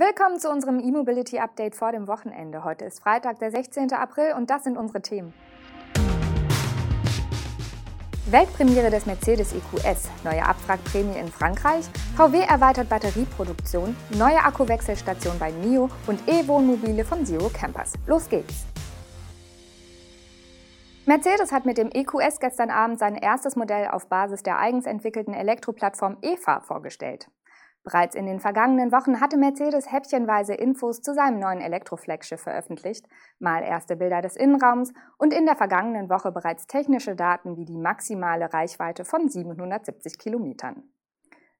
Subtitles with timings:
[0.00, 2.62] Willkommen zu unserem E-Mobility Update vor dem Wochenende.
[2.62, 3.92] Heute ist Freitag, der 16.
[3.94, 5.34] April und das sind unsere Themen.
[8.30, 11.84] Weltpremiere des Mercedes EQS, neue Abwrackprämie in Frankreich,
[12.16, 17.94] VW erweitert Batterieproduktion, neue Akkuwechselstation bei NIO und E-Wohnmobile von Zero Campers.
[18.06, 18.66] Los geht's!
[21.06, 25.34] Mercedes hat mit dem EQS gestern Abend sein erstes Modell auf Basis der eigens entwickelten
[25.34, 27.28] Elektroplattform EFA vorgestellt.
[27.88, 33.08] Bereits in den vergangenen Wochen hatte Mercedes häppchenweise Infos zu seinem neuen Elektroflaggschiff veröffentlicht,
[33.38, 37.78] mal erste Bilder des Innenraums und in der vergangenen Woche bereits technische Daten wie die
[37.78, 40.82] maximale Reichweite von 770 Kilometern.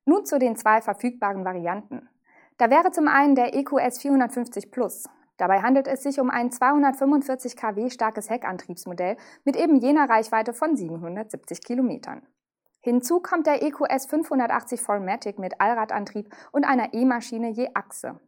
[0.05, 2.11] Nun zu den zwei verfügbaren Varianten.
[2.59, 5.09] Da wäre zum einen der EQS 450 Plus.
[5.39, 9.17] Dabei handelt es sich um ein 245 kW starkes Heckantriebsmodell
[9.47, 12.21] mit eben jener Reichweite von 770 Kilometern.
[12.89, 18.19] Hinzu kommt der EQS 580 Formatic mit Allradantrieb und einer E-Maschine je Achse.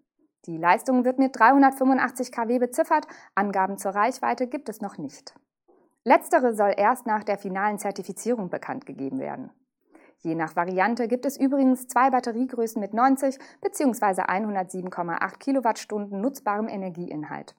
[0.44, 5.34] Die Leistung wird mit 385 kW beziffert, Angaben zur Reichweite gibt es noch nicht.
[6.04, 9.50] Letztere soll erst nach der finalen Zertifizierung bekannt gegeben werden.
[10.18, 14.24] Je nach Variante gibt es übrigens zwei Batteriegrößen mit 90 bzw.
[14.24, 17.56] 107,8 Kilowattstunden nutzbarem Energieinhalt.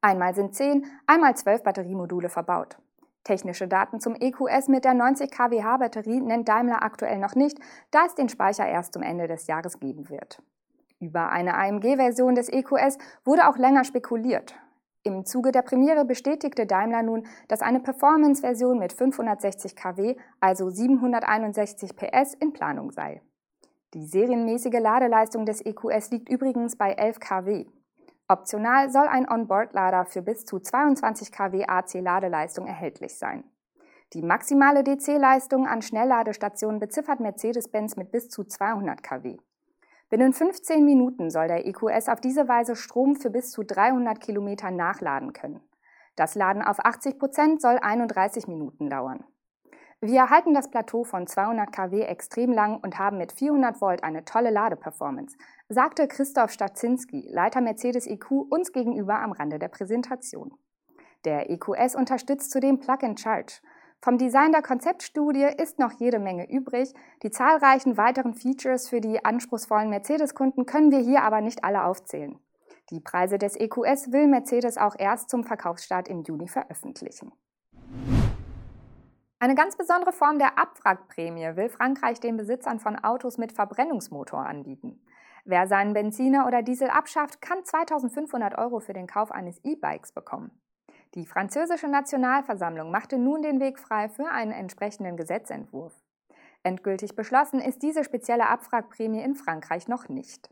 [0.00, 2.78] Einmal sind 10, einmal 12 Batteriemodule verbaut.
[3.24, 7.58] Technische Daten zum EQS mit der 90 kWh Batterie nennt Daimler aktuell noch nicht,
[7.90, 10.42] da es den Speicher erst zum Ende des Jahres geben wird.
[11.00, 14.54] Über eine AMG-Version des EQS wurde auch länger spekuliert.
[15.02, 21.96] Im Zuge der Premiere bestätigte Daimler nun, dass eine Performance-Version mit 560 kW, also 761
[21.96, 23.20] PS, in Planung sei.
[23.92, 27.66] Die serienmäßige Ladeleistung des EQS liegt übrigens bei 11 kW.
[28.26, 33.44] Optional soll ein Onboard-Lader für bis zu 22 kW AC-Ladeleistung erhältlich sein.
[34.14, 39.36] Die maximale DC-Leistung an Schnellladestationen beziffert Mercedes-Benz mit bis zu 200 kW.
[40.08, 44.70] Binnen 15 Minuten soll der EQS auf diese Weise Strom für bis zu 300 Kilometer
[44.70, 45.60] nachladen können.
[46.16, 49.24] Das Laden auf 80 Prozent soll 31 Minuten dauern.
[50.06, 54.26] Wir halten das Plateau von 200 kW extrem lang und haben mit 400 Volt eine
[54.26, 55.34] tolle Ladeperformance,
[55.70, 60.52] sagte Christoph Stadzinski, Leiter Mercedes EQ, uns gegenüber am Rande der Präsentation.
[61.24, 63.62] Der EQS unterstützt zudem Plug-and-Charge.
[64.02, 66.92] Vom Design der Konzeptstudie ist noch jede Menge übrig.
[67.22, 72.38] Die zahlreichen weiteren Features für die anspruchsvollen Mercedes-Kunden können wir hier aber nicht alle aufzählen.
[72.90, 77.32] Die Preise des EQS will Mercedes auch erst zum Verkaufsstart im Juni veröffentlichen.
[79.44, 85.04] Eine ganz besondere Form der Abwrackprämie will Frankreich den Besitzern von Autos mit Verbrennungsmotor anbieten.
[85.44, 90.50] Wer seinen Benziner oder Diesel abschafft, kann 2500 Euro für den Kauf eines E-Bikes bekommen.
[91.14, 95.92] Die französische Nationalversammlung machte nun den Weg frei für einen entsprechenden Gesetzentwurf.
[96.62, 100.48] Endgültig beschlossen ist diese spezielle Abwrackprämie in Frankreich noch nicht.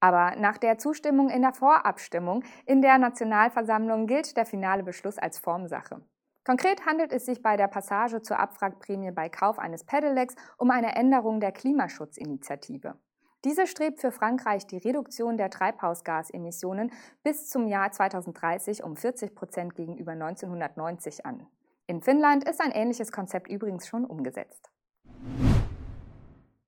[0.00, 5.38] Aber nach der Zustimmung in der Vorabstimmung in der Nationalversammlung gilt der finale Beschluss als
[5.38, 6.00] Formsache.
[6.46, 10.94] Konkret handelt es sich bei der Passage zur Abwrackprämie bei Kauf eines Pedelecs um eine
[10.94, 12.94] Änderung der Klimaschutzinitiative.
[13.42, 16.92] Diese strebt für Frankreich die Reduktion der Treibhausgasemissionen
[17.24, 21.48] bis zum Jahr 2030 um 40 Prozent gegenüber 1990 an.
[21.88, 24.70] In Finnland ist ein ähnliches Konzept übrigens schon umgesetzt.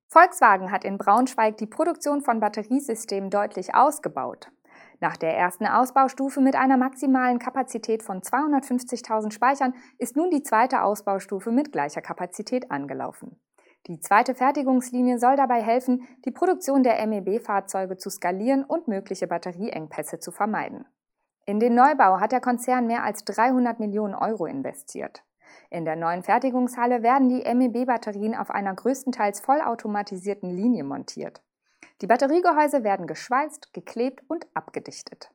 [0.08, 4.50] Volkswagen hat in Braunschweig die Produktion von Batteriesystemen deutlich ausgebaut.
[5.00, 10.82] Nach der ersten Ausbaustufe mit einer maximalen Kapazität von 250.000 Speichern ist nun die zweite
[10.82, 13.38] Ausbaustufe mit gleicher Kapazität angelaufen.
[13.86, 20.18] Die zweite Fertigungslinie soll dabei helfen, die Produktion der MEB-Fahrzeuge zu skalieren und mögliche Batterieengpässe
[20.18, 20.84] zu vermeiden.
[21.46, 25.22] In den Neubau hat der Konzern mehr als 300 Millionen Euro investiert.
[25.70, 31.42] In der neuen Fertigungshalle werden die MEB-Batterien auf einer größtenteils vollautomatisierten Linie montiert.
[32.00, 35.30] Die Batteriegehäuse werden geschweißt, geklebt und abgedichtet.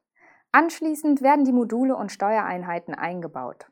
[0.54, 3.68] Anschließend werden die Module und Steuereinheiten eingebaut.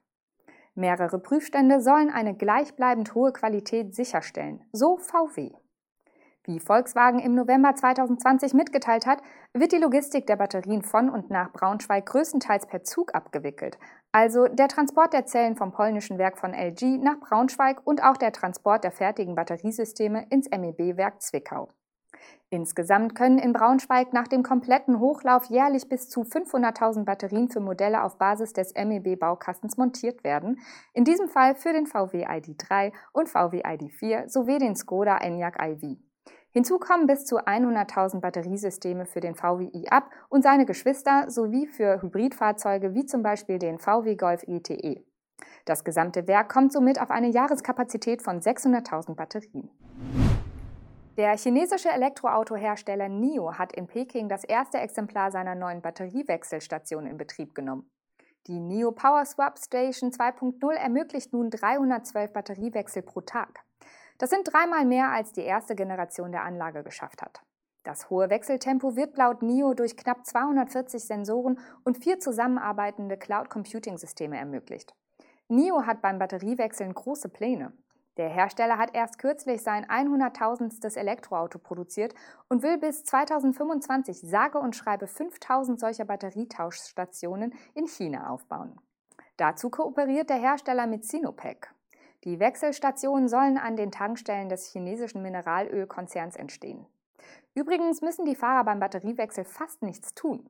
[0.75, 5.51] Mehrere Prüfstände sollen eine gleichbleibend hohe Qualität sicherstellen, so VW.
[6.43, 9.21] Wie Volkswagen im November 2020 mitgeteilt hat,
[9.53, 13.77] wird die Logistik der Batterien von und nach Braunschweig größtenteils per Zug abgewickelt,
[14.11, 18.31] also der Transport der Zellen vom polnischen Werk von LG nach Braunschweig und auch der
[18.31, 21.69] Transport der fertigen Batteriesysteme ins MEB-Werk Zwickau.
[22.49, 28.03] Insgesamt können in Braunschweig nach dem kompletten Hochlauf jährlich bis zu 500.000 Batterien für Modelle
[28.03, 30.59] auf Basis des MEB-Baukastens montiert werden,
[30.93, 35.97] in diesem Fall für den VW ID3 und VW ID4 sowie den Skoda Enyaq iV.
[36.53, 42.01] Hinzu kommen bis zu 100.000 Batteriesysteme für den VW i-Up und seine Geschwister sowie für
[42.01, 45.05] Hybridfahrzeuge wie zum Beispiel den VW Golf ETE.
[45.63, 49.69] Das gesamte Werk kommt somit auf eine Jahreskapazität von 600.000 Batterien.
[51.21, 57.53] Der chinesische Elektroautohersteller NIO hat in Peking das erste Exemplar seiner neuen Batteriewechselstation in Betrieb
[57.53, 57.91] genommen.
[58.47, 63.59] Die NIO Power Swap Station 2.0 ermöglicht nun 312 Batteriewechsel pro Tag.
[64.17, 67.43] Das sind dreimal mehr als die erste Generation der Anlage geschafft hat.
[67.83, 74.95] Das hohe Wechseltempo wird laut NIO durch knapp 240 Sensoren und vier zusammenarbeitende Cloud-Computing-Systeme ermöglicht.
[75.49, 77.73] NIO hat beim Batteriewechseln große Pläne.
[78.17, 82.13] Der Hersteller hat erst kürzlich sein 100.000stes Elektroauto produziert
[82.49, 88.79] und will bis 2025 sage und schreibe 5000 solcher Batterietauschstationen in China aufbauen.
[89.37, 91.73] Dazu kooperiert der Hersteller mit Sinopec.
[92.25, 96.85] Die Wechselstationen sollen an den Tankstellen des chinesischen Mineralölkonzerns entstehen.
[97.55, 100.47] Übrigens müssen die Fahrer beim Batteriewechsel fast nichts tun.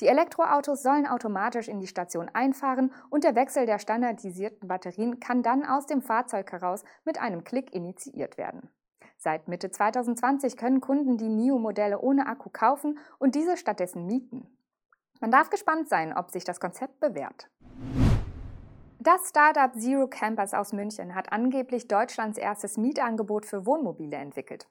[0.00, 5.42] Die Elektroautos sollen automatisch in die Station einfahren und der Wechsel der standardisierten Batterien kann
[5.42, 8.70] dann aus dem Fahrzeug heraus mit einem Klick initiiert werden.
[9.18, 14.48] Seit Mitte 2020 können Kunden die NIO-Modelle ohne Akku kaufen und diese stattdessen mieten.
[15.20, 17.48] Man darf gespannt sein, ob sich das Konzept bewährt.
[18.98, 24.68] Das Startup Zero Campers aus München hat angeblich Deutschlands erstes Mietangebot für Wohnmobile entwickelt.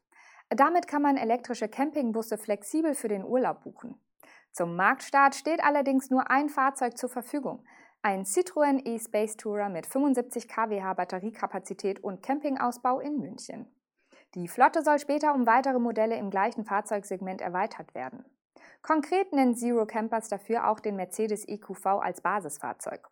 [0.50, 4.00] Damit kann man elektrische Campingbusse flexibel für den Urlaub buchen.
[4.52, 7.64] Zum Marktstart steht allerdings nur ein Fahrzeug zur Verfügung.
[8.02, 13.68] Ein Citroën e-Space Tourer mit 75 kWh Batteriekapazität und Campingausbau in München.
[14.36, 18.26] Die Flotte soll später um weitere Modelle im gleichen Fahrzeugsegment erweitert werden.
[18.82, 23.08] Konkret nennt Zero Campers dafür auch den Mercedes EQV als Basisfahrzeug.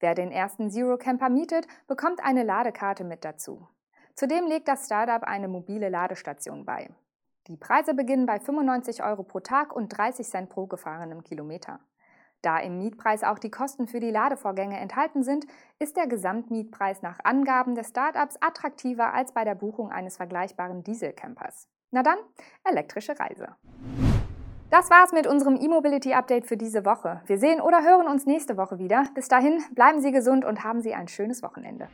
[0.00, 3.66] Wer den ersten Zero Camper mietet, bekommt eine Ladekarte mit dazu.
[4.14, 6.90] Zudem legt das Startup eine mobile Ladestation bei.
[7.48, 11.80] Die Preise beginnen bei 95 Euro pro Tag und 30 Cent pro gefahrenem Kilometer.
[12.42, 15.46] Da im Mietpreis auch die Kosten für die Ladevorgänge enthalten sind,
[15.78, 21.68] ist der Gesamtmietpreis nach Angaben des Startups attraktiver als bei der Buchung eines vergleichbaren Dieselcampers.
[21.90, 22.18] Na dann,
[22.64, 23.56] elektrische Reise.
[24.68, 27.22] Das war's mit unserem E-Mobility Update für diese Woche.
[27.24, 29.04] Wir sehen oder hören uns nächste Woche wieder.
[29.14, 31.88] Bis dahin, bleiben Sie gesund und haben Sie ein schönes Wochenende.